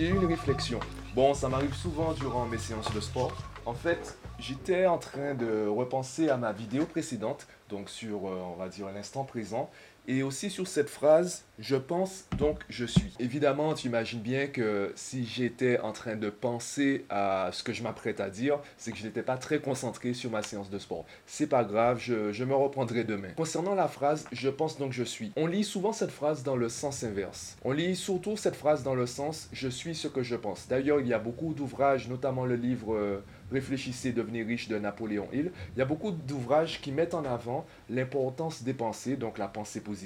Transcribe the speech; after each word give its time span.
j'ai 0.00 0.08
eu 0.08 0.14
une 0.14 0.24
réflexion. 0.24 0.80
Bon, 1.14 1.34
ça 1.34 1.50
m'arrive 1.50 1.74
souvent 1.74 2.14
durant 2.14 2.46
mes 2.46 2.56
séances 2.56 2.90
de 2.94 3.00
sport. 3.00 3.36
En 3.66 3.74
fait, 3.74 4.16
j'étais 4.38 4.86
en 4.86 4.96
train 4.96 5.34
de 5.34 5.66
repenser 5.66 6.30
à 6.30 6.38
ma 6.38 6.52
vidéo 6.52 6.86
précédente, 6.86 7.46
donc 7.68 7.90
sur, 7.90 8.26
euh, 8.26 8.40
on 8.50 8.54
va 8.54 8.70
dire, 8.70 8.86
l'instant 8.86 9.24
présent, 9.24 9.68
et 10.10 10.24
aussi 10.24 10.50
sur 10.50 10.66
cette 10.66 10.90
phrase, 10.90 11.44
je 11.60 11.76
pense 11.76 12.24
donc 12.36 12.58
je 12.68 12.84
suis. 12.84 13.14
Évidemment, 13.20 13.74
tu 13.74 13.86
imagines 13.86 14.20
bien 14.20 14.48
que 14.48 14.92
si 14.96 15.24
j'étais 15.24 15.78
en 15.78 15.92
train 15.92 16.16
de 16.16 16.30
penser 16.30 17.04
à 17.10 17.50
ce 17.52 17.62
que 17.62 17.72
je 17.72 17.84
m'apprête 17.84 18.18
à 18.18 18.28
dire, 18.28 18.58
c'est 18.76 18.90
que 18.90 18.98
je 18.98 19.04
n'étais 19.04 19.22
pas 19.22 19.36
très 19.36 19.60
concentré 19.60 20.12
sur 20.12 20.30
ma 20.30 20.42
séance 20.42 20.68
de 20.68 20.80
sport. 20.80 21.04
C'est 21.26 21.46
pas 21.46 21.62
grave, 21.62 22.00
je, 22.00 22.44
me 22.44 22.54
reprendrai 22.54 23.04
demain. 23.04 23.30
Concernant 23.36 23.76
la 23.76 23.86
phrase 23.86 24.26
je 24.32 24.48
pense 24.48 24.78
donc 24.78 24.92
je 24.92 25.04
suis, 25.04 25.30
on 25.36 25.46
lit 25.46 25.62
souvent 25.62 25.92
cette 25.92 26.10
phrase 26.10 26.42
dans 26.42 26.56
le 26.56 26.68
sens 26.68 27.04
inverse. 27.04 27.56
On 27.64 27.70
lit 27.70 27.94
surtout 27.94 28.36
cette 28.36 28.56
phrase 28.56 28.82
dans 28.82 28.96
le 28.96 29.06
sens 29.06 29.48
je 29.52 29.68
suis 29.68 29.94
ce 29.94 30.08
que 30.08 30.24
je 30.24 30.34
pense. 30.34 30.66
D'ailleurs, 30.68 30.98
il 30.98 31.06
y 31.06 31.14
a 31.14 31.20
beaucoup 31.20 31.54
d'ouvrages, 31.54 32.08
notamment 32.08 32.46
le 32.46 32.56
livre 32.56 32.94
euh, 32.94 33.22
Réfléchissez, 33.52 34.12
devenez 34.12 34.42
riche 34.42 34.68
de 34.68 34.78
Napoléon 34.78 35.26
Hill. 35.32 35.50
Il 35.74 35.78
y 35.78 35.82
a 35.82 35.84
beaucoup 35.84 36.12
d'ouvrages 36.12 36.80
qui 36.80 36.92
mettent 36.92 37.14
en 37.14 37.24
avant 37.24 37.66
l'importance 37.88 38.62
des 38.62 38.74
pensées, 38.74 39.16
donc 39.16 39.38
la 39.38 39.48
pensée 39.48 39.80
positive. 39.80 39.99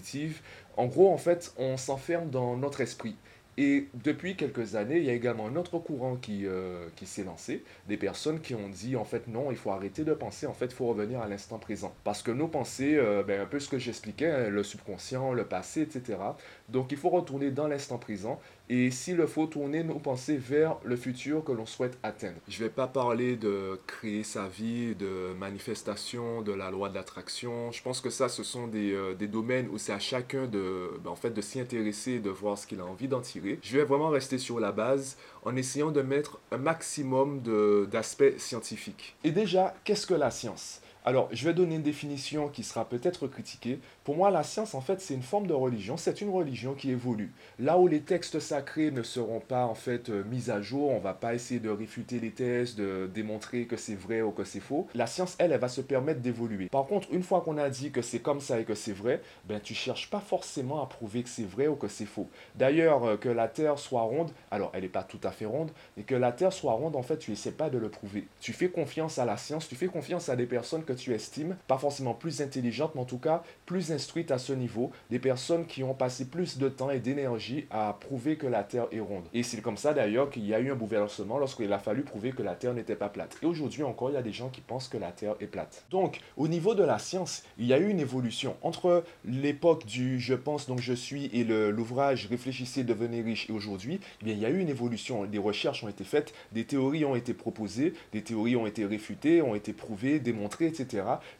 En 0.76 0.86
gros, 0.86 1.12
en 1.12 1.18
fait, 1.18 1.52
on 1.58 1.76
s'enferme 1.76 2.30
dans 2.30 2.56
notre 2.56 2.80
esprit. 2.80 3.16
Et 3.56 3.88
depuis 3.94 4.34
quelques 4.34 4.74
années, 4.74 4.98
il 4.98 5.04
y 5.04 5.10
a 5.10 5.12
également 5.12 5.46
un 5.46 5.54
autre 5.54 5.78
courant 5.78 6.16
qui, 6.16 6.44
euh, 6.44 6.88
qui 6.96 7.06
s'est 7.06 7.22
lancé, 7.22 7.62
des 7.86 7.96
personnes 7.96 8.40
qui 8.40 8.54
ont 8.54 8.68
dit 8.68 8.96
en 8.96 9.04
fait 9.04 9.28
non, 9.28 9.52
il 9.52 9.56
faut 9.56 9.70
arrêter 9.70 10.02
de 10.02 10.12
penser, 10.12 10.46
en 10.46 10.52
fait 10.52 10.66
il 10.66 10.74
faut 10.74 10.88
revenir 10.88 11.20
à 11.20 11.28
l'instant 11.28 11.58
présent. 11.58 11.94
Parce 12.02 12.22
que 12.22 12.32
nos 12.32 12.48
pensées, 12.48 12.96
euh, 12.96 13.22
ben, 13.22 13.40
un 13.40 13.46
peu 13.46 13.60
ce 13.60 13.68
que 13.68 13.78
j'expliquais, 13.78 14.28
hein, 14.28 14.48
le 14.48 14.62
subconscient, 14.64 15.32
le 15.32 15.44
passé, 15.44 15.82
etc. 15.82 16.18
Donc 16.68 16.92
il 16.92 16.96
faut 16.96 17.10
retourner 17.10 17.50
dans 17.50 17.68
l'instant 17.68 17.98
présent 17.98 18.40
et 18.70 18.90
s'il 18.90 19.16
le 19.16 19.26
faut, 19.26 19.46
tourner 19.46 19.84
nos 19.84 19.98
pensées 19.98 20.38
vers 20.38 20.76
le 20.84 20.96
futur 20.96 21.44
que 21.44 21.52
l'on 21.52 21.66
souhaite 21.66 21.98
atteindre. 22.02 22.38
Je 22.48 22.58
ne 22.58 22.64
vais 22.64 22.70
pas 22.70 22.86
parler 22.86 23.36
de 23.36 23.78
créer 23.86 24.24
sa 24.24 24.48
vie, 24.48 24.94
de 24.94 25.34
manifestation, 25.38 26.40
de 26.40 26.52
la 26.52 26.70
loi 26.70 26.88
de 26.88 26.94
l'attraction. 26.94 27.70
Je 27.72 27.82
pense 27.82 28.00
que 28.00 28.08
ça, 28.08 28.28
ce 28.28 28.42
sont 28.42 28.66
des, 28.66 28.92
euh, 28.92 29.14
des 29.14 29.26
domaines 29.26 29.68
où 29.68 29.76
c'est 29.76 29.92
à 29.92 29.98
chacun 29.98 30.46
de, 30.46 30.90
ben, 31.02 31.10
en 31.10 31.16
fait, 31.16 31.30
de 31.30 31.42
s'y 31.42 31.60
intéresser, 31.60 32.20
de 32.20 32.30
voir 32.30 32.56
ce 32.56 32.66
qu'il 32.66 32.80
a 32.80 32.86
envie 32.86 33.08
d'en 33.08 33.20
tirer. 33.20 33.58
Je 33.62 33.76
vais 33.76 33.84
vraiment 33.84 34.08
rester 34.08 34.38
sur 34.38 34.58
la 34.60 34.72
base 34.72 35.18
en 35.44 35.56
essayant 35.56 35.90
de 35.90 36.00
mettre 36.00 36.38
un 36.50 36.58
maximum 36.58 37.42
d'aspects 37.90 38.38
scientifiques. 38.38 39.16
Et 39.24 39.30
déjà, 39.30 39.74
qu'est-ce 39.84 40.06
que 40.06 40.14
la 40.14 40.30
science? 40.30 40.80
Alors, 41.06 41.28
je 41.32 41.44
vais 41.44 41.52
donner 41.52 41.74
une 41.74 41.82
définition 41.82 42.48
qui 42.48 42.62
sera 42.62 42.88
peut-être 42.88 43.26
critiquée. 43.28 43.78
Pour 44.04 44.16
moi, 44.16 44.30
la 44.30 44.42
science, 44.42 44.74
en 44.74 44.80
fait, 44.80 45.02
c'est 45.02 45.12
une 45.12 45.22
forme 45.22 45.46
de 45.46 45.52
religion. 45.52 45.98
C'est 45.98 46.22
une 46.22 46.30
religion 46.30 46.72
qui 46.72 46.90
évolue. 46.90 47.30
Là 47.58 47.78
où 47.78 47.86
les 47.86 48.00
textes 48.00 48.40
sacrés 48.40 48.90
ne 48.90 49.02
seront 49.02 49.40
pas, 49.40 49.66
en 49.66 49.74
fait, 49.74 50.08
euh, 50.08 50.24
mis 50.24 50.50
à 50.50 50.62
jour, 50.62 50.88
on 50.90 51.00
va 51.00 51.12
pas 51.12 51.34
essayer 51.34 51.60
de 51.60 51.68
réfuter 51.68 52.20
les 52.20 52.30
thèses, 52.30 52.74
de 52.74 53.10
démontrer 53.12 53.66
que 53.66 53.76
c'est 53.76 53.94
vrai 53.94 54.22
ou 54.22 54.30
que 54.30 54.44
c'est 54.44 54.60
faux. 54.60 54.88
La 54.94 55.06
science, 55.06 55.36
elle, 55.38 55.52
elle 55.52 55.60
va 55.60 55.68
se 55.68 55.82
permettre 55.82 56.20
d'évoluer. 56.20 56.70
Par 56.70 56.86
contre, 56.86 57.08
une 57.12 57.22
fois 57.22 57.42
qu'on 57.42 57.58
a 57.58 57.68
dit 57.68 57.90
que 57.90 58.00
c'est 58.00 58.20
comme 58.20 58.40
ça 58.40 58.58
et 58.58 58.64
que 58.64 58.74
c'est 58.74 58.92
vrai, 58.92 59.20
ben, 59.44 59.60
tu 59.60 59.74
cherches 59.74 60.08
pas 60.08 60.20
forcément 60.20 60.82
à 60.82 60.86
prouver 60.86 61.22
que 61.22 61.28
c'est 61.28 61.44
vrai 61.44 61.68
ou 61.68 61.76
que 61.76 61.88
c'est 61.88 62.06
faux. 62.06 62.30
D'ailleurs, 62.54 63.04
euh, 63.04 63.16
que 63.18 63.28
la 63.28 63.48
Terre 63.48 63.78
soit 63.78 64.02
ronde, 64.02 64.30
alors 64.50 64.70
elle 64.72 64.84
n'est 64.84 64.88
pas 64.88 65.04
tout 65.04 65.20
à 65.22 65.32
fait 65.32 65.44
ronde, 65.44 65.70
mais 65.98 66.04
que 66.04 66.14
la 66.14 66.32
Terre 66.32 66.54
soit 66.54 66.72
ronde, 66.72 66.96
en 66.96 67.02
fait, 67.02 67.18
tu 67.18 67.30
essaies 67.30 67.52
pas 67.52 67.68
de 67.68 67.76
le 67.76 67.90
prouver. 67.90 68.26
Tu 68.40 68.54
fais 68.54 68.70
confiance 68.70 69.18
à 69.18 69.26
la 69.26 69.36
science, 69.36 69.68
tu 69.68 69.76
fais 69.76 69.88
confiance 69.88 70.30
à 70.30 70.36
des 70.36 70.46
personnes 70.46 70.82
que 70.82 70.93
tu 70.94 71.12
estimes, 71.12 71.56
pas 71.66 71.78
forcément 71.78 72.14
plus 72.14 72.40
intelligentes, 72.40 72.94
mais 72.94 73.00
en 73.00 73.06
tout 73.06 73.18
cas 73.18 73.42
plus 73.66 73.92
instruites 73.92 74.30
à 74.30 74.38
ce 74.38 74.52
niveau, 74.52 74.90
des 75.10 75.18
personnes 75.18 75.66
qui 75.66 75.82
ont 75.82 75.94
passé 75.94 76.26
plus 76.26 76.58
de 76.58 76.68
temps 76.68 76.90
et 76.90 77.00
d'énergie 77.00 77.66
à 77.70 77.96
prouver 77.98 78.36
que 78.36 78.46
la 78.46 78.62
Terre 78.62 78.86
est 78.92 79.00
ronde. 79.00 79.24
Et 79.32 79.42
c'est 79.42 79.60
comme 79.60 79.76
ça 79.76 79.94
d'ailleurs 79.94 80.30
qu'il 80.30 80.46
y 80.46 80.54
a 80.54 80.60
eu 80.60 80.70
un 80.70 80.74
bouleversement 80.74 81.38
lorsqu'il 81.38 81.72
a 81.72 81.78
fallu 81.78 82.02
prouver 82.02 82.32
que 82.32 82.42
la 82.42 82.54
Terre 82.54 82.74
n'était 82.74 82.96
pas 82.96 83.08
plate. 83.08 83.36
Et 83.42 83.46
aujourd'hui 83.46 83.82
encore, 83.82 84.10
il 84.10 84.14
y 84.14 84.18
a 84.18 84.22
des 84.22 84.32
gens 84.32 84.48
qui 84.48 84.60
pensent 84.60 84.88
que 84.88 84.98
la 84.98 85.12
Terre 85.12 85.34
est 85.40 85.46
plate. 85.46 85.84
Donc, 85.90 86.20
au 86.36 86.48
niveau 86.48 86.74
de 86.74 86.82
la 86.82 86.98
science, 86.98 87.42
il 87.58 87.66
y 87.66 87.72
a 87.72 87.78
eu 87.78 87.88
une 87.88 88.00
évolution 88.00 88.56
entre 88.62 89.04
l'époque 89.24 89.86
du 89.86 90.20
je 90.20 90.34
pense 90.34 90.66
donc 90.66 90.80
je 90.80 90.92
suis 90.92 91.26
et 91.32 91.44
l'ouvrage 91.44 92.26
Réfléchissez, 92.28 92.84
devenez 92.84 93.22
riche 93.22 93.48
et 93.48 93.52
aujourd'hui, 93.52 94.00
eh 94.26 94.30
il 94.30 94.38
y 94.38 94.44
a 94.44 94.50
eu 94.50 94.58
une 94.58 94.68
évolution. 94.68 95.24
Des 95.24 95.38
recherches 95.38 95.84
ont 95.84 95.88
été 95.88 96.04
faites, 96.04 96.34
des 96.52 96.64
théories 96.64 97.04
ont 97.04 97.16
été 97.16 97.34
proposées, 97.34 97.94
des 98.12 98.22
théories 98.22 98.56
ont 98.56 98.66
été 98.66 98.84
réfutées, 98.84 99.42
ont 99.42 99.54
été 99.54 99.72
prouvées, 99.72 100.18
démontrées, 100.18 100.66
etc 100.66 100.83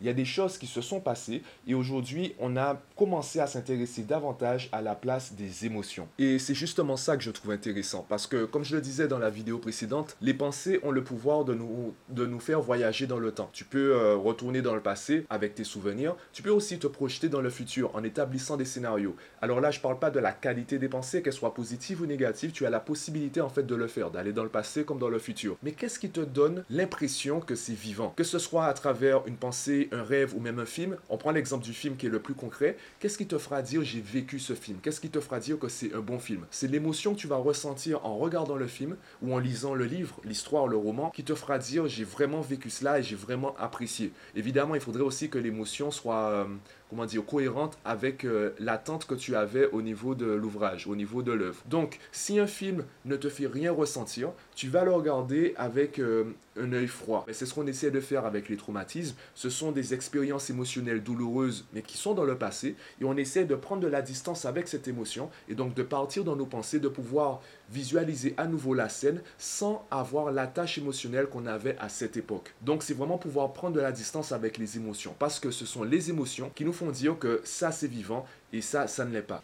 il 0.00 0.06
y 0.06 0.10
a 0.10 0.12
des 0.12 0.24
choses 0.24 0.58
qui 0.58 0.66
se 0.66 0.80
sont 0.80 1.00
passées 1.00 1.42
et 1.66 1.74
aujourd'hui, 1.74 2.34
on 2.38 2.56
a 2.56 2.80
commencé 2.96 3.40
à 3.40 3.46
s'intéresser 3.46 4.02
davantage 4.02 4.68
à 4.72 4.82
la 4.82 4.94
place 4.94 5.34
des 5.34 5.66
émotions. 5.66 6.08
Et 6.18 6.38
c'est 6.38 6.54
justement 6.54 6.96
ça 6.96 7.16
que 7.16 7.22
je 7.22 7.30
trouve 7.30 7.52
intéressant 7.52 8.04
parce 8.08 8.26
que, 8.26 8.44
comme 8.44 8.64
je 8.64 8.74
le 8.74 8.82
disais 8.82 9.08
dans 9.08 9.18
la 9.18 9.30
vidéo 9.30 9.58
précédente, 9.58 10.16
les 10.20 10.34
pensées 10.34 10.80
ont 10.82 10.90
le 10.90 11.02
pouvoir 11.02 11.44
de 11.44 11.54
nous, 11.54 12.40
faire 12.40 12.60
voyager 12.60 13.06
dans 13.06 13.18
le 13.18 13.32
temps. 13.32 13.50
Tu 13.52 13.64
peux 13.64 13.94
euh, 13.94 14.16
retourner 14.16 14.62
dans 14.62 14.74
le 14.74 14.80
passé 14.80 15.24
avec 15.30 15.54
tes 15.54 15.64
souvenirs, 15.64 16.16
tu 16.32 16.42
peux 16.42 16.50
aussi 16.50 16.78
te 16.78 16.86
projeter 16.86 17.28
dans 17.28 17.40
le 17.40 17.50
futur 17.50 17.94
en 17.94 18.04
établissant 18.04 18.56
des 18.56 18.64
scénarios. 18.64 19.16
Alors 19.40 19.60
là, 19.60 19.70
je 19.70 19.78
ne 19.78 19.82
parle 19.82 19.98
pas 19.98 20.10
de 20.10 20.20
la 20.20 20.32
qualité 20.32 20.78
des 20.78 20.88
pensées, 20.88 21.22
qu'elles 21.22 21.32
soient 21.32 21.54
positives 21.54 22.02
ou 22.02 22.06
négatives, 22.06 22.52
tu 22.52 22.66
as 22.66 22.70
la 22.70 22.80
possibilité 22.80 23.40
en 23.40 23.48
fait 23.48 23.64
de 23.64 23.74
le 23.74 23.86
faire, 23.86 24.10
d'aller 24.10 24.32
dans 24.32 24.42
le 24.42 24.48
passé 24.48 24.84
comme 24.84 24.98
dans 24.98 25.08
le 25.08 25.18
futur. 25.18 25.56
Mais 25.62 25.72
qu'est-ce 25.72 25.98
qui 25.98 26.10
te 26.10 26.20
donne 26.20 26.64
l'impression 26.70 27.40
que 27.40 27.54
c'est 27.54 27.74
vivant? 27.74 28.12
Que 28.16 28.24
ce 28.24 28.38
soit 28.38 28.66
à 28.66 28.72
travers 28.72 29.26
une 29.26 29.33
pensée 29.36 29.88
un 29.92 30.02
rêve 30.02 30.34
ou 30.34 30.40
même 30.40 30.58
un 30.58 30.66
film, 30.66 30.96
on 31.08 31.16
prend 31.16 31.30
l'exemple 31.30 31.64
du 31.64 31.72
film 31.72 31.96
qui 31.96 32.06
est 32.06 32.10
le 32.10 32.20
plus 32.20 32.34
concret, 32.34 32.76
qu'est-ce 33.00 33.18
qui 33.18 33.26
te 33.26 33.38
fera 33.38 33.62
dire 33.62 33.82
j'ai 33.82 34.00
vécu 34.00 34.38
ce 34.38 34.54
film? 34.54 34.78
Qu'est-ce 34.82 35.00
qui 35.00 35.10
te 35.10 35.20
fera 35.20 35.40
dire 35.40 35.58
que 35.58 35.68
c'est 35.68 35.94
un 35.94 36.00
bon 36.00 36.18
film? 36.18 36.46
C'est 36.50 36.70
l'émotion 36.70 37.14
que 37.14 37.20
tu 37.20 37.26
vas 37.26 37.36
ressentir 37.36 38.04
en 38.04 38.16
regardant 38.16 38.56
le 38.56 38.66
film 38.66 38.96
ou 39.22 39.34
en 39.34 39.38
lisant 39.38 39.74
le 39.74 39.84
livre, 39.84 40.20
l'histoire, 40.24 40.66
le 40.66 40.76
roman, 40.76 41.10
qui 41.10 41.24
te 41.24 41.34
fera 41.34 41.58
dire 41.58 41.86
j'ai 41.88 42.04
vraiment 42.04 42.40
vécu 42.40 42.70
cela 42.70 42.98
et 42.98 43.02
j'ai 43.02 43.16
vraiment 43.16 43.54
apprécié. 43.58 44.12
Évidemment, 44.34 44.74
il 44.74 44.80
faudrait 44.80 45.02
aussi 45.02 45.28
que 45.28 45.38
l'émotion 45.38 45.90
soit... 45.90 46.28
Euh, 46.30 46.44
comment 46.94 47.06
dire, 47.06 47.26
cohérente 47.26 47.76
avec 47.84 48.24
euh, 48.24 48.54
l'attente 48.60 49.04
que 49.06 49.16
tu 49.16 49.34
avais 49.34 49.66
au 49.72 49.82
niveau 49.82 50.14
de 50.14 50.26
l'ouvrage, 50.26 50.86
au 50.86 50.94
niveau 50.94 51.22
de 51.22 51.32
l'œuvre. 51.32 51.60
Donc, 51.66 51.98
si 52.12 52.38
un 52.38 52.46
film 52.46 52.84
ne 53.04 53.16
te 53.16 53.28
fait 53.28 53.48
rien 53.48 53.72
ressentir, 53.72 54.30
tu 54.54 54.68
vas 54.68 54.84
le 54.84 54.92
regarder 54.92 55.54
avec 55.56 55.98
euh, 55.98 56.24
un 56.56 56.72
œil 56.72 56.86
froid. 56.86 57.26
C'est 57.32 57.46
ce 57.46 57.54
qu'on 57.54 57.66
essaie 57.66 57.90
de 57.90 58.00
faire 58.00 58.26
avec 58.26 58.48
les 58.48 58.56
traumatismes. 58.56 59.16
Ce 59.34 59.50
sont 59.50 59.72
des 59.72 59.94
expériences 59.94 60.50
émotionnelles 60.50 61.02
douloureuses, 61.02 61.64
mais 61.72 61.82
qui 61.82 61.96
sont 61.96 62.14
dans 62.14 62.24
le 62.24 62.38
passé, 62.38 62.76
et 63.00 63.04
on 63.04 63.16
essaie 63.16 63.44
de 63.44 63.54
prendre 63.54 63.82
de 63.82 63.88
la 63.88 64.02
distance 64.02 64.44
avec 64.44 64.68
cette 64.68 64.88
émotion, 64.88 65.30
et 65.48 65.54
donc 65.54 65.74
de 65.74 65.82
partir 65.82 66.24
dans 66.24 66.36
nos 66.36 66.46
pensées, 66.46 66.78
de 66.78 66.88
pouvoir 66.88 67.40
visualiser 67.70 68.34
à 68.36 68.46
nouveau 68.46 68.74
la 68.74 68.88
scène 68.88 69.22
sans 69.38 69.86
avoir 69.90 70.30
l'attache 70.30 70.78
émotionnelle 70.78 71.26
qu'on 71.26 71.46
avait 71.46 71.76
à 71.78 71.88
cette 71.88 72.16
époque. 72.16 72.54
Donc, 72.62 72.82
c'est 72.82 72.94
vraiment 72.94 73.18
pouvoir 73.18 73.52
prendre 73.52 73.74
de 73.74 73.80
la 73.80 73.92
distance 73.92 74.32
avec 74.32 74.58
les 74.58 74.76
émotions, 74.76 75.14
parce 75.18 75.40
que 75.40 75.50
ce 75.50 75.66
sont 75.66 75.82
les 75.82 76.10
émotions 76.10 76.50
qui 76.54 76.64
nous 76.64 76.72
font 76.72 76.83
dire 76.90 77.18
que 77.18 77.40
ça 77.44 77.72
c'est 77.72 77.88
vivant 77.88 78.26
et 78.52 78.60
ça, 78.60 78.86
ça 78.86 79.04
ne 79.04 79.12
l'est 79.12 79.22
pas. 79.22 79.42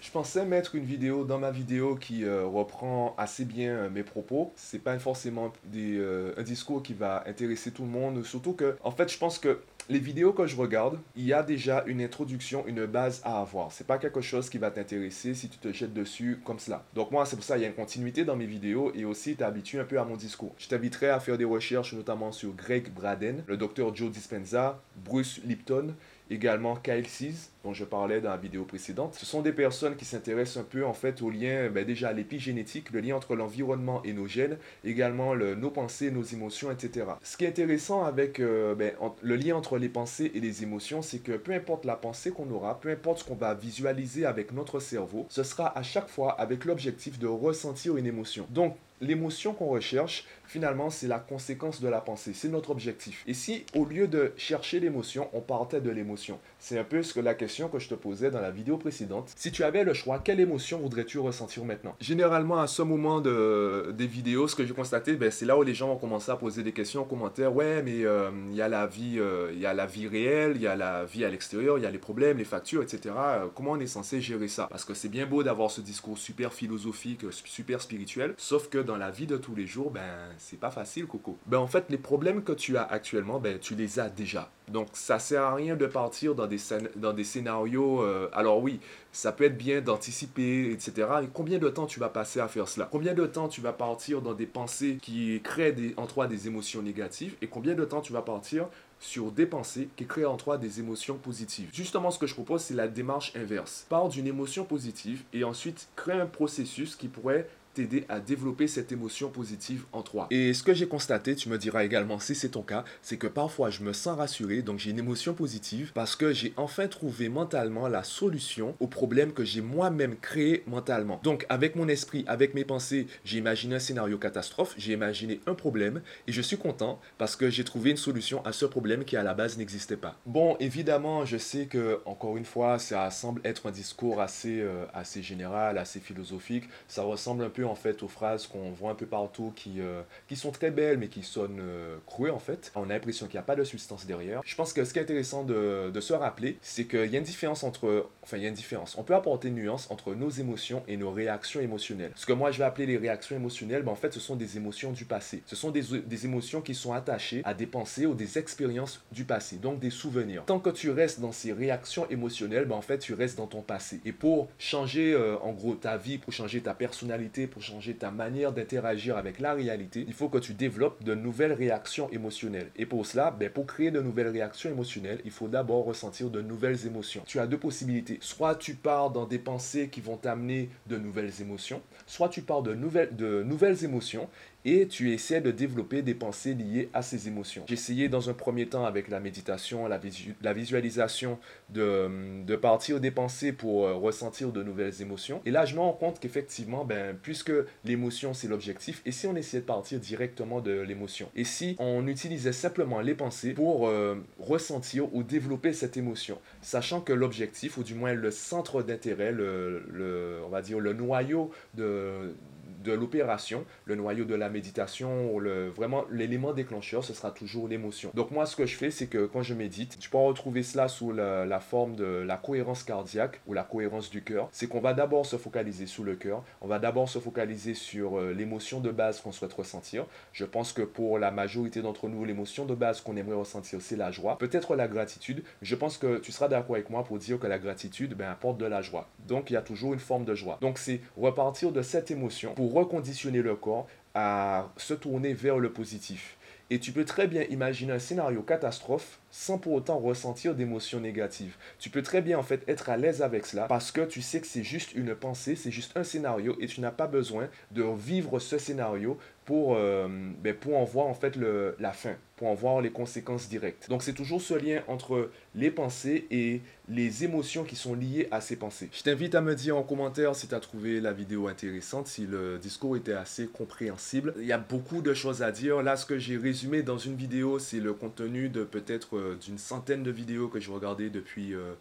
Je 0.00 0.10
pensais 0.10 0.46
mettre 0.46 0.76
une 0.76 0.84
vidéo 0.84 1.24
dans 1.24 1.38
ma 1.38 1.50
vidéo 1.50 1.94
qui 1.94 2.24
euh, 2.24 2.46
reprend 2.46 3.14
assez 3.18 3.44
bien 3.44 3.72
euh, 3.72 3.90
mes 3.90 4.02
propos. 4.02 4.50
C'est 4.56 4.78
pas 4.78 4.98
forcément 4.98 5.52
euh, 5.76 6.32
un 6.38 6.42
discours 6.42 6.82
qui 6.82 6.94
va 6.94 7.22
intéresser 7.26 7.70
tout 7.70 7.82
le 7.82 7.90
monde. 7.90 8.24
Surtout 8.24 8.54
que, 8.54 8.76
en 8.82 8.92
fait, 8.92 9.12
je 9.12 9.18
pense 9.18 9.38
que 9.38 9.60
les 9.90 9.98
vidéos 9.98 10.32
que 10.32 10.46
je 10.46 10.56
regarde, 10.56 10.98
il 11.16 11.26
y 11.26 11.34
a 11.34 11.42
déjà 11.42 11.84
une 11.86 12.00
introduction, 12.00 12.64
une 12.66 12.86
base 12.86 13.20
à 13.24 13.40
avoir. 13.40 13.72
C'est 13.72 13.86
pas 13.86 13.98
quelque 13.98 14.22
chose 14.22 14.48
qui 14.48 14.56
va 14.56 14.70
t'intéresser 14.70 15.34
si 15.34 15.50
tu 15.50 15.58
te 15.58 15.70
jettes 15.70 15.92
dessus 15.92 16.40
comme 16.46 16.60
cela. 16.60 16.82
Donc 16.94 17.10
moi, 17.10 17.26
c'est 17.26 17.36
pour 17.36 17.44
ça 17.44 17.54
qu'il 17.54 17.64
y 17.64 17.66
a 17.66 17.68
une 17.68 17.74
continuité 17.74 18.24
dans 18.24 18.36
mes 18.36 18.46
vidéos 18.46 18.92
et 18.94 19.04
aussi 19.04 19.36
t'habitues 19.36 19.80
un 19.80 19.84
peu 19.84 19.98
à 19.98 20.04
mon 20.04 20.16
discours. 20.16 20.54
Je 20.56 20.68
t'inviterai 20.68 21.10
à 21.10 21.20
faire 21.20 21.36
des 21.36 21.44
recherches 21.44 21.92
notamment 21.92 22.32
sur 22.32 22.54
Greg 22.54 22.90
Braden, 22.90 23.42
le 23.46 23.56
docteur 23.58 23.94
Joe 23.94 24.10
Dispenza, 24.10 24.80
Bruce 25.04 25.40
Lipton 25.44 25.94
également 26.30 26.76
Kyle 26.76 27.06
Seas, 27.06 27.50
dont 27.64 27.74
je 27.74 27.84
parlais 27.84 28.20
dans 28.20 28.30
la 28.30 28.36
vidéo 28.36 28.64
précédente. 28.64 29.14
Ce 29.14 29.26
sont 29.26 29.42
des 29.42 29.52
personnes 29.52 29.96
qui 29.96 30.04
s'intéressent 30.04 30.58
un 30.58 30.66
peu 30.66 30.84
en 30.84 30.94
fait 30.94 31.20
au 31.22 31.30
lien, 31.30 31.68
ben, 31.68 31.84
déjà 31.84 32.08
à 32.08 32.12
l'épigénétique, 32.12 32.90
le 32.92 33.00
lien 33.00 33.16
entre 33.16 33.34
l'environnement 33.34 34.02
et 34.04 34.12
nos 34.12 34.26
gènes, 34.26 34.56
également 34.84 35.34
le, 35.34 35.54
nos 35.54 35.70
pensées, 35.70 36.10
nos 36.10 36.22
émotions, 36.22 36.70
etc. 36.70 37.06
Ce 37.22 37.36
qui 37.36 37.44
est 37.44 37.48
intéressant 37.48 38.04
avec 38.04 38.40
euh, 38.40 38.74
ben, 38.74 38.92
le 39.22 39.36
lien 39.36 39.56
entre 39.56 39.76
les 39.78 39.88
pensées 39.88 40.30
et 40.34 40.40
les 40.40 40.62
émotions, 40.62 41.02
c'est 41.02 41.18
que 41.18 41.32
peu 41.32 41.52
importe 41.52 41.84
la 41.84 41.96
pensée 41.96 42.30
qu'on 42.30 42.50
aura, 42.50 42.80
peu 42.80 42.90
importe 42.90 43.18
ce 43.18 43.24
qu'on 43.24 43.34
va 43.34 43.54
visualiser 43.54 44.24
avec 44.24 44.52
notre 44.52 44.80
cerveau, 44.80 45.26
ce 45.28 45.42
sera 45.42 45.76
à 45.76 45.82
chaque 45.82 46.08
fois 46.08 46.32
avec 46.40 46.64
l'objectif 46.64 47.18
de 47.18 47.26
ressentir 47.26 47.96
une 47.96 48.06
émotion. 48.06 48.46
Donc, 48.50 48.76
l'émotion 49.00 49.54
qu'on 49.54 49.68
recherche, 49.68 50.24
finalement, 50.46 50.90
c'est 50.90 51.06
la 51.06 51.18
conséquence 51.18 51.80
de 51.80 51.88
la 51.88 52.00
pensée. 52.00 52.32
C'est 52.34 52.48
notre 52.48 52.70
objectif. 52.70 53.22
Et 53.26 53.34
si, 53.34 53.64
au 53.74 53.84
lieu 53.84 54.08
de 54.08 54.32
chercher 54.36 54.80
l'émotion, 54.80 55.28
on 55.32 55.40
partait 55.40 55.80
de 55.80 55.90
l'émotion? 55.90 56.38
C'est 56.58 56.78
un 56.78 56.84
peu 56.84 57.02
ce 57.02 57.14
que 57.14 57.20
la 57.20 57.34
question 57.34 57.68
que 57.68 57.78
je 57.78 57.88
te 57.88 57.94
posais 57.94 58.30
dans 58.30 58.40
la 58.40 58.50
vidéo 58.50 58.76
précédente. 58.76 59.32
Si 59.36 59.52
tu 59.52 59.62
avais 59.62 59.84
le 59.84 59.94
choix, 59.94 60.18
quelle 60.18 60.40
émotion 60.40 60.78
voudrais-tu 60.78 61.18
ressentir 61.18 61.64
maintenant? 61.64 61.94
Généralement, 62.00 62.60
à 62.60 62.66
ce 62.66 62.82
moment 62.82 63.20
de, 63.20 63.94
des 63.96 64.06
vidéos, 64.06 64.48
ce 64.48 64.56
que 64.56 64.66
j'ai 64.66 64.74
constaté, 64.74 65.14
ben, 65.14 65.30
c'est 65.30 65.46
là 65.46 65.56
où 65.56 65.62
les 65.62 65.74
gens 65.74 65.88
vont 65.88 65.96
commencer 65.96 66.30
à 66.30 66.36
poser 66.36 66.62
des 66.62 66.72
questions 66.72 67.02
en 67.02 67.04
commentaire. 67.04 67.54
Ouais, 67.54 67.82
mais 67.82 68.04
euh, 68.04 68.30
il 68.50 68.56
y 68.56 68.62
a 68.62 68.68
la 68.68 68.86
vie, 68.86 69.18
euh, 69.18 69.52
y 69.56 69.66
a 69.66 69.72
la 69.72 69.86
vie 69.86 70.08
réelle, 70.08 70.52
il 70.56 70.62
y 70.62 70.66
a 70.66 70.76
la 70.76 71.04
vie 71.04 71.24
à 71.24 71.30
l'extérieur, 71.30 71.78
il 71.78 71.84
y 71.84 71.86
a 71.86 71.90
les 71.90 71.98
problèmes, 71.98 72.38
les 72.38 72.44
factures, 72.44 72.82
etc. 72.82 73.14
Euh, 73.16 73.46
comment 73.54 73.72
on 73.72 73.80
est 73.80 73.86
censé 73.86 74.20
gérer 74.20 74.48
ça? 74.48 74.66
Parce 74.68 74.84
que 74.84 74.94
c'est 74.94 75.08
bien 75.08 75.26
beau 75.26 75.42
d'avoir 75.42 75.70
ce 75.70 75.80
discours 75.80 76.18
super 76.18 76.52
philosophique, 76.52 77.24
super 77.30 77.80
spirituel, 77.80 78.34
sauf 78.36 78.68
que 78.68 78.78
dans 78.78 78.89
la 78.96 79.10
vie 79.10 79.26
de 79.26 79.36
tous 79.36 79.54
les 79.54 79.66
jours, 79.66 79.90
ben 79.90 80.00
c'est 80.38 80.58
pas 80.58 80.70
facile, 80.70 81.06
Coco. 81.06 81.38
Ben 81.46 81.58
en 81.58 81.66
fait, 81.66 81.84
les 81.88 81.98
problèmes 81.98 82.42
que 82.42 82.52
tu 82.52 82.76
as 82.76 82.82
actuellement, 82.82 83.38
ben 83.38 83.58
tu 83.58 83.74
les 83.74 83.98
as 83.98 84.08
déjà. 84.08 84.50
Donc 84.68 84.88
ça 84.92 85.18
sert 85.18 85.42
à 85.42 85.54
rien 85.54 85.76
de 85.76 85.86
partir 85.86 86.34
dans 86.34 86.46
des, 86.46 86.58
dans 86.96 87.12
des 87.12 87.24
scénarios. 87.24 88.02
Euh, 88.02 88.30
alors 88.32 88.62
oui, 88.62 88.80
ça 89.12 89.32
peut 89.32 89.44
être 89.44 89.58
bien 89.58 89.80
d'anticiper, 89.80 90.70
etc. 90.70 91.08
Et 91.24 91.28
combien 91.32 91.58
de 91.58 91.68
temps 91.68 91.86
tu 91.86 91.98
vas 91.98 92.08
passer 92.08 92.40
à 92.40 92.48
faire 92.48 92.68
cela? 92.68 92.88
Combien 92.90 93.14
de 93.14 93.26
temps 93.26 93.48
tu 93.48 93.60
vas 93.60 93.72
partir 93.72 94.22
dans 94.22 94.34
des 94.34 94.46
pensées 94.46 94.98
qui 95.02 95.40
créent 95.42 95.72
des, 95.72 95.94
en 95.96 96.06
toi 96.06 96.26
des 96.26 96.46
émotions 96.46 96.82
négatives 96.82 97.34
Et 97.42 97.48
combien 97.48 97.74
de 97.74 97.84
temps 97.84 98.00
tu 98.00 98.12
vas 98.12 98.22
partir 98.22 98.66
sur 99.00 99.32
des 99.32 99.46
pensées 99.46 99.88
qui 99.96 100.06
créent 100.06 100.26
en 100.26 100.36
toi 100.36 100.56
des 100.56 100.78
émotions 100.78 101.16
positives? 101.16 101.70
Justement, 101.72 102.10
ce 102.10 102.18
que 102.18 102.26
je 102.26 102.34
propose, 102.34 102.62
c'est 102.62 102.74
la 102.74 102.86
démarche 102.86 103.32
inverse. 103.34 103.86
Pars 103.88 104.08
d'une 104.08 104.26
émotion 104.26 104.64
positive 104.64 105.24
et 105.32 105.42
ensuite 105.42 105.88
crée 105.96 106.20
un 106.20 106.26
processus 106.26 106.94
qui 106.94 107.08
pourrait 107.08 107.48
t'aider 107.74 108.04
à 108.08 108.20
développer 108.20 108.66
cette 108.66 108.92
émotion 108.92 109.30
positive 109.30 109.84
en 109.92 110.02
toi. 110.02 110.26
Et 110.30 110.52
ce 110.54 110.62
que 110.62 110.74
j'ai 110.74 110.88
constaté, 110.88 111.36
tu 111.36 111.48
me 111.48 111.58
diras 111.58 111.84
également 111.84 112.18
si 112.18 112.34
c'est 112.34 112.50
ton 112.50 112.62
cas, 112.62 112.84
c'est 113.02 113.16
que 113.16 113.26
parfois 113.26 113.70
je 113.70 113.82
me 113.82 113.92
sens 113.92 114.16
rassuré, 114.16 114.62
donc 114.62 114.78
j'ai 114.78 114.90
une 114.90 114.98
émotion 114.98 115.34
positive 115.34 115.92
parce 115.94 116.16
que 116.16 116.32
j'ai 116.32 116.52
enfin 116.56 116.88
trouvé 116.88 117.28
mentalement 117.28 117.88
la 117.88 118.02
solution 118.02 118.74
au 118.80 118.86
problème 118.86 119.32
que 119.32 119.44
j'ai 119.44 119.60
moi-même 119.60 120.16
créé 120.16 120.62
mentalement. 120.66 121.20
Donc 121.22 121.46
avec 121.48 121.76
mon 121.76 121.88
esprit, 121.88 122.24
avec 122.26 122.54
mes 122.54 122.64
pensées, 122.64 123.06
j'ai 123.24 123.38
imaginé 123.38 123.76
un 123.76 123.80
scénario 123.80 124.18
catastrophe, 124.18 124.74
j'ai 124.76 124.92
imaginé 124.92 125.40
un 125.46 125.54
problème 125.54 126.02
et 126.26 126.32
je 126.32 126.42
suis 126.42 126.58
content 126.58 127.00
parce 127.18 127.36
que 127.36 127.50
j'ai 127.50 127.64
trouvé 127.64 127.90
une 127.90 127.96
solution 127.96 128.44
à 128.44 128.52
ce 128.52 128.66
problème 128.66 129.04
qui 129.04 129.16
à 129.16 129.22
la 129.22 129.34
base 129.34 129.58
n'existait 129.58 129.96
pas. 129.96 130.16
Bon, 130.26 130.56
évidemment, 130.60 131.24
je 131.24 131.36
sais 131.36 131.66
que 131.66 132.00
encore 132.04 132.36
une 132.36 132.44
fois, 132.44 132.78
ça 132.78 133.10
semble 133.10 133.40
être 133.44 133.68
un 133.68 133.70
discours 133.70 134.20
assez 134.20 134.60
euh, 134.60 134.84
assez 134.92 135.22
général, 135.22 135.78
assez 135.78 136.00
philosophique, 136.00 136.64
ça 136.88 137.02
ressemble 137.02 137.44
un 137.44 137.50
peu 137.50 137.59
en 137.64 137.74
fait 137.74 138.02
aux 138.02 138.08
phrases 138.08 138.46
qu'on 138.46 138.70
voit 138.70 138.90
un 138.90 138.94
peu 138.94 139.06
partout 139.06 139.52
qui, 139.54 139.80
euh, 139.80 140.02
qui 140.28 140.36
sont 140.36 140.50
très 140.50 140.70
belles 140.70 140.98
mais 140.98 141.08
qui 141.08 141.22
sonnent 141.22 141.60
euh, 141.60 141.96
en 142.28 142.38
fait. 142.38 142.70
On 142.74 142.84
a 142.90 142.94
l'impression 142.94 143.26
qu'il 143.26 143.36
n'y 143.36 143.40
a 143.40 143.44
pas 143.44 143.56
de 143.56 143.64
substance 143.64 144.06
derrière. 144.06 144.42
Je 144.44 144.54
pense 144.54 144.72
que 144.72 144.84
ce 144.84 144.92
qui 144.92 144.98
est 144.98 145.02
intéressant 145.02 145.42
de, 145.42 145.90
de 145.90 146.00
se 146.00 146.12
rappeler, 146.12 146.58
c'est 146.60 146.84
qu'il 146.84 147.06
y 147.06 147.14
a 147.14 147.18
une 147.18 147.24
différence 147.24 147.64
entre... 147.64 148.08
Enfin, 148.22 148.36
il 148.36 148.42
y 148.42 148.46
a 148.46 148.48
une 148.48 148.54
différence. 148.54 148.96
On 148.98 149.02
peut 149.02 149.14
apporter 149.14 149.48
une 149.48 149.54
nuance 149.54 149.90
entre 149.90 150.14
nos 150.14 150.28
émotions 150.28 150.82
et 150.86 150.96
nos 150.96 151.10
réactions 151.10 151.60
émotionnelles. 151.60 152.12
Ce 152.14 152.26
que 152.26 152.32
moi 152.32 152.50
je 152.50 152.58
vais 152.58 152.64
appeler 152.64 152.86
les 152.86 152.98
réactions 152.98 153.36
émotionnelles, 153.36 153.82
ben, 153.82 153.92
en 153.92 153.96
fait 153.96 154.12
ce 154.12 154.20
sont 154.20 154.36
des 154.36 154.56
émotions 154.56 154.92
du 154.92 155.04
passé. 155.04 155.42
Ce 155.46 155.56
sont 155.56 155.70
des, 155.70 155.82
des 156.06 156.24
émotions 156.26 156.60
qui 156.60 156.74
sont 156.74 156.92
attachées 156.92 157.42
à 157.44 157.54
des 157.54 157.66
pensées 157.66 158.06
ou 158.06 158.14
des 158.14 158.38
expériences 158.38 159.02
du 159.12 159.24
passé, 159.24 159.56
donc 159.56 159.80
des 159.80 159.90
souvenirs. 159.90 160.44
Tant 160.44 160.60
que 160.60 160.70
tu 160.70 160.90
restes 160.90 161.20
dans 161.20 161.32
ces 161.32 161.52
réactions 161.52 162.06
émotionnelles, 162.10 162.66
ben, 162.66 162.76
en 162.76 162.82
fait 162.82 162.98
tu 162.98 163.14
restes 163.14 163.38
dans 163.38 163.46
ton 163.46 163.62
passé. 163.62 164.00
Et 164.04 164.12
pour 164.12 164.48
changer 164.58 165.12
euh, 165.12 165.38
en 165.38 165.52
gros 165.52 165.74
ta 165.74 165.96
vie, 165.96 166.18
pour 166.18 166.32
changer 166.32 166.60
ta 166.60 166.74
personnalité, 166.74 167.46
pour 167.50 167.62
changer 167.62 167.94
ta 167.94 168.10
manière 168.10 168.52
d'interagir 168.52 169.16
avec 169.16 169.40
la 169.40 169.52
réalité, 169.52 170.04
il 170.06 170.14
faut 170.14 170.28
que 170.28 170.38
tu 170.38 170.54
développes 170.54 171.02
de 171.04 171.14
nouvelles 171.14 171.52
réactions 171.52 172.08
émotionnelles. 172.10 172.70
Et 172.76 172.86
pour 172.86 173.04
cela, 173.04 173.30
ben, 173.30 173.50
pour 173.50 173.66
créer 173.66 173.90
de 173.90 174.00
nouvelles 174.00 174.28
réactions 174.28 174.70
émotionnelles, 174.70 175.20
il 175.24 175.30
faut 175.30 175.48
d'abord 175.48 175.84
ressentir 175.84 176.30
de 176.30 176.40
nouvelles 176.40 176.86
émotions. 176.86 177.22
Tu 177.26 177.38
as 177.38 177.46
deux 177.46 177.58
possibilités. 177.58 178.18
Soit 178.20 178.54
tu 178.54 178.74
pars 178.74 179.10
dans 179.10 179.26
des 179.26 179.38
pensées 179.38 179.88
qui 179.88 180.00
vont 180.00 180.16
t'amener 180.16 180.70
de 180.86 180.96
nouvelles 180.96 181.40
émotions, 181.40 181.82
soit 182.06 182.28
tu 182.28 182.42
pars 182.42 182.62
de 182.62 182.74
nouvelles, 182.74 183.14
de 183.16 183.42
nouvelles 183.42 183.84
émotions 183.84 184.28
et 184.64 184.86
tu 184.88 185.12
essaies 185.12 185.40
de 185.40 185.50
développer 185.50 186.02
des 186.02 186.14
pensées 186.14 186.54
liées 186.54 186.90
à 186.92 187.02
ces 187.02 187.28
émotions. 187.28 187.64
Essayé 187.68 188.08
dans 188.08 188.28
un 188.30 188.34
premier 188.34 188.66
temps 188.66 188.84
avec 188.84 189.08
la 189.08 189.20
méditation, 189.20 189.86
la, 189.86 190.00
la 190.42 190.52
visualisation, 190.52 191.38
de, 191.70 192.44
de, 192.44 192.56
partir 192.56 193.00
des 193.00 193.10
pensées 193.10 193.52
pour 193.52 193.86
euh, 193.86 193.94
ressentir 193.94 194.52
de 194.52 194.62
nouvelles 194.62 195.00
émotions. 195.00 195.40
Et 195.46 195.50
là, 195.50 195.64
je 195.64 195.74
me 195.74 195.80
rends 195.80 195.92
compte 195.92 196.20
qu'effectivement, 196.20 196.84
ben, 196.84 197.16
puisque 197.20 197.52
l'émotion, 197.84 198.34
c'est 198.34 198.48
l'objectif, 198.48 199.02
et 199.06 199.12
si 199.12 199.26
on 199.26 199.36
essayait 199.36 199.60
de 199.60 199.66
partir 199.66 199.98
directement 199.98 200.60
de 200.60 200.72
l'émotion? 200.72 201.28
Et 201.36 201.44
si 201.44 201.76
on 201.78 202.06
utilisait 202.06 202.52
simplement 202.52 203.00
les 203.00 203.14
pensées 203.14 203.52
pour 203.52 203.88
euh, 203.88 204.16
ressentir 204.38 205.14
ou 205.14 205.22
développer 205.22 205.72
cette 205.72 205.96
émotion, 205.96 206.38
sachant 206.60 207.00
que 207.00 207.12
l'objectif, 207.12 207.78
ou 207.78 207.82
du 207.82 207.94
moins 207.94 208.12
le 208.12 208.30
centre 208.30 208.82
d'intérêt, 208.82 209.32
le, 209.32 209.84
le, 209.90 210.40
on 210.44 210.48
va 210.48 210.62
dire 210.62 210.80
le 210.80 210.92
noyau 210.92 211.50
de 211.74 212.34
de 212.82 212.92
l'opération, 212.92 213.64
le 213.84 213.94
noyau 213.94 214.24
de 214.24 214.34
la 214.34 214.48
méditation, 214.48 215.38
le, 215.38 215.68
vraiment 215.68 216.04
l'élément 216.10 216.52
déclencheur, 216.52 217.04
ce 217.04 217.14
sera 217.14 217.30
toujours 217.30 217.68
l'émotion. 217.68 218.10
Donc 218.14 218.30
moi, 218.30 218.46
ce 218.46 218.56
que 218.56 218.66
je 218.66 218.76
fais, 218.76 218.90
c'est 218.90 219.06
que 219.06 219.26
quand 219.26 219.42
je 219.42 219.54
médite, 219.54 219.98
tu 219.98 220.10
peux 220.10 220.18
retrouver 220.18 220.62
cela 220.62 220.88
sous 220.88 221.12
la, 221.12 221.60
forme 221.60 221.94
de 221.94 222.04
la 222.04 222.36
cohérence 222.36 222.82
cardiaque 222.82 223.40
ou 223.46 223.52
la 223.52 223.62
cohérence 223.62 224.10
du 224.10 224.22
cœur. 224.22 224.48
C'est 224.52 224.66
qu'on 224.66 224.80
va 224.80 224.94
d'abord 224.94 225.26
se 225.26 225.36
focaliser 225.36 225.86
sur 225.86 226.04
le 226.04 226.16
cœur, 226.16 226.42
on 226.60 226.68
va 226.68 226.78
d'abord 226.78 227.08
se 227.08 227.18
focaliser 227.18 227.74
sur 227.74 228.18
euh, 228.18 228.32
l'émotion 228.32 228.80
de 228.80 228.90
base 228.90 229.20
qu'on 229.20 229.32
souhaite 229.32 229.52
ressentir. 229.52 230.06
Je 230.32 230.44
pense 230.44 230.72
que 230.72 230.82
pour 230.82 231.18
la 231.18 231.30
majorité 231.30 231.82
d'entre 231.82 232.08
nous, 232.08 232.24
l'émotion 232.24 232.64
de 232.64 232.74
base 232.74 233.00
qu'on 233.00 233.16
aimerait 233.16 233.36
ressentir, 233.36 233.80
c'est 233.80 233.96
la 233.96 234.10
joie. 234.10 234.38
Peut-être 234.38 234.74
la 234.74 234.88
gratitude. 234.88 235.42
Je 235.62 235.74
pense 235.74 235.98
que 235.98 236.18
tu 236.18 236.32
seras 236.32 236.48
d'accord 236.48 236.76
avec 236.76 236.90
moi 236.90 237.04
pour 237.04 237.18
dire 237.18 237.38
que 237.38 237.46
la 237.46 237.58
gratitude 237.58 238.14
ben, 238.14 238.30
apporte 238.30 238.58
de 238.58 238.66
la 238.66 238.82
joie. 238.82 239.08
Donc 239.26 239.50
il 239.50 239.54
y 239.54 239.56
a 239.56 239.62
toujours 239.62 239.92
une 239.92 240.00
forme 240.00 240.24
de 240.24 240.34
joie. 240.34 240.58
Donc 240.60 240.78
c'est 240.78 241.00
repartir 241.16 241.72
de 241.72 241.82
cette 241.82 242.10
émotion 242.10 242.54
pour 242.54 242.69
reconditionner 242.72 243.42
le 243.42 243.54
corps 243.54 243.86
à 244.14 244.72
se 244.76 244.94
tourner 244.94 245.32
vers 245.34 245.58
le 245.58 245.72
positif. 245.72 246.36
Et 246.70 246.78
tu 246.78 246.92
peux 246.92 247.04
très 247.04 247.26
bien 247.26 247.42
imaginer 247.50 247.92
un 247.92 247.98
scénario 247.98 248.42
catastrophe 248.42 249.19
sans 249.30 249.58
pour 249.58 249.72
autant 249.72 249.98
ressentir 249.98 250.54
d'émotions 250.54 251.00
négatives. 251.00 251.56
Tu 251.78 251.90
peux 251.90 252.02
très 252.02 252.22
bien 252.22 252.38
en 252.38 252.42
fait 252.42 252.62
être 252.68 252.88
à 252.90 252.96
l'aise 252.96 253.22
avec 253.22 253.46
cela 253.46 253.66
parce 253.66 253.92
que 253.92 254.02
tu 254.02 254.22
sais 254.22 254.40
que 254.40 254.46
c'est 254.46 254.64
juste 254.64 254.94
une 254.94 255.14
pensée, 255.14 255.56
c'est 255.56 255.70
juste 255.70 255.96
un 255.96 256.04
scénario 256.04 256.56
et 256.60 256.66
tu 256.66 256.80
n'as 256.80 256.90
pas 256.90 257.06
besoin 257.06 257.48
de 257.70 257.84
vivre 257.96 258.38
ce 258.38 258.58
scénario 258.58 259.18
pour, 259.50 259.74
euh, 259.74 260.06
ben, 260.42 260.54
pour 260.54 260.76
en 260.76 260.84
voir 260.84 261.06
en 261.06 261.14
fait 261.14 261.34
le, 261.34 261.74
la 261.80 261.92
fin, 261.92 262.14
pour 262.36 262.48
en 262.48 262.54
voir 262.54 262.80
les 262.80 262.90
conséquences 262.90 263.48
directes. 263.48 263.88
Donc 263.88 264.04
c'est 264.04 264.12
toujours 264.12 264.40
ce 264.40 264.54
lien 264.54 264.82
entre 264.86 265.30
les 265.56 265.72
pensées 265.72 266.26
et 266.30 266.60
les 266.88 267.24
émotions 267.24 267.64
qui 267.64 267.74
sont 267.74 267.94
liées 267.94 268.28
à 268.30 268.40
ces 268.40 268.54
pensées. 268.54 268.88
Je 268.92 269.02
t'invite 269.02 269.34
à 269.34 269.40
me 269.40 269.56
dire 269.56 269.76
en 269.76 269.82
commentaire 269.82 270.36
si 270.36 270.46
tu 270.46 270.54
as 270.54 270.60
trouvé 270.60 271.00
la 271.00 271.12
vidéo 271.12 271.48
intéressante, 271.48 272.06
si 272.06 272.26
le 272.26 272.58
discours 272.58 272.96
était 272.96 273.12
assez 273.12 273.46
compréhensible. 273.46 274.34
Il 274.38 274.46
y 274.46 274.52
a 274.52 274.58
beaucoup 274.58 275.02
de 275.02 275.14
choses 275.14 275.42
à 275.42 275.50
dire. 275.50 275.82
Là, 275.82 275.96
ce 275.96 276.06
que 276.06 276.18
j'ai 276.18 276.36
résumé 276.36 276.82
dans 276.82 276.98
une 276.98 277.16
vidéo, 277.16 277.58
c'est 277.58 277.80
le 277.80 277.92
contenu 277.92 278.48
de 278.50 278.62
peut-être 278.62 279.16
euh, 279.20 279.36
d'une 279.36 279.58
centaine 279.58 280.02
de 280.02 280.10
vidéos 280.10 280.48
que 280.48 280.60
je 280.60 280.70
regardais 280.70 281.10
depuis, 281.10 281.54
euh, 281.54 281.74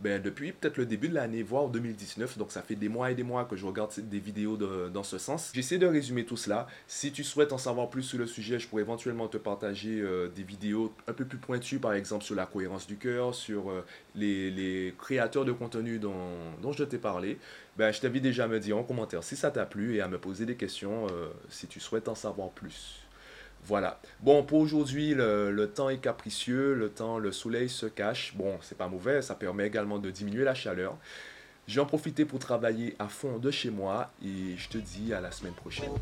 ben, 0.00 0.20
depuis 0.20 0.52
peut-être 0.52 0.76
le 0.76 0.86
début 0.86 1.08
de 1.08 1.14
l'année, 1.14 1.42
voire 1.42 1.68
2019. 1.68 2.38
Donc 2.38 2.52
ça 2.52 2.62
fait 2.62 2.74
des 2.74 2.88
mois 2.88 3.10
et 3.10 3.14
des 3.14 3.22
mois 3.22 3.44
que 3.44 3.56
je 3.56 3.66
regarde 3.66 3.92
des 3.98 4.18
vidéos 4.18 4.56
dans 4.56 5.02
ce 5.02 5.18
sens. 5.18 5.52
J'essaie 5.54 5.78
de 5.78 5.86
résumer 5.86 6.24
tout 6.24 6.36
cela. 6.36 6.66
Si 6.86 7.12
tu 7.12 7.24
souhaites 7.24 7.52
en 7.52 7.58
savoir 7.58 7.90
plus 7.90 8.02
sur 8.02 8.18
le 8.18 8.26
sujet, 8.26 8.58
je 8.58 8.68
pourrais 8.68 8.82
éventuellement 8.82 9.28
te 9.28 9.38
partager 9.38 10.00
euh, 10.00 10.28
des 10.28 10.42
vidéos 10.42 10.94
un 11.08 11.12
peu 11.12 11.24
plus 11.24 11.38
pointues, 11.38 11.78
par 11.78 11.94
exemple 11.94 12.24
sur 12.24 12.34
la 12.34 12.46
cohérence 12.46 12.86
du 12.86 12.96
cœur, 12.96 13.34
sur 13.34 13.72
les, 14.14 14.94
créateurs 14.98 15.44
de 15.44 15.52
contenu 15.52 15.98
dont, 15.98 16.72
je 16.72 16.84
t'ai 16.84 16.98
parlé. 16.98 17.38
Ben, 17.76 17.92
je 17.92 18.00
t'invite 18.00 18.22
déjà 18.22 18.44
à 18.44 18.48
me 18.48 18.60
dire 18.60 18.76
en 18.76 18.84
commentaire 18.84 19.24
si 19.24 19.36
ça 19.36 19.50
t'a 19.50 19.66
plu 19.66 19.96
et 19.96 20.00
à 20.00 20.08
me 20.08 20.18
poser 20.18 20.46
des 20.46 20.56
questions 20.56 21.06
si 21.48 21.66
tu 21.66 21.80
souhaites 21.80 22.08
en 22.08 22.14
savoir 22.14 22.50
plus. 22.50 23.01
Voilà. 23.64 24.00
Bon, 24.20 24.42
pour 24.42 24.58
aujourd'hui, 24.58 25.14
le, 25.14 25.66
temps 25.66 25.88
est 25.88 25.98
capricieux, 25.98 26.74
le 26.74 26.88
temps, 26.88 27.18
le 27.18 27.32
soleil 27.32 27.68
se 27.68 27.86
cache. 27.86 28.34
Bon, 28.34 28.58
c'est 28.60 28.76
pas 28.76 28.88
mauvais, 28.88 29.22
ça 29.22 29.34
permet 29.34 29.66
également 29.66 29.98
de 29.98 30.10
diminuer 30.10 30.44
la 30.44 30.54
chaleur. 30.54 30.96
Je 31.68 31.76
vais 31.76 31.80
en 31.80 31.86
profiter 31.86 32.24
pour 32.24 32.40
travailler 32.40 32.96
à 32.98 33.08
fond 33.08 33.38
de 33.38 33.50
chez 33.50 33.70
moi 33.70 34.10
et 34.24 34.56
je 34.56 34.68
te 34.68 34.78
dis 34.78 35.14
à 35.14 35.20
la 35.20 35.30
semaine 35.30 35.54
prochaine. 35.54 35.92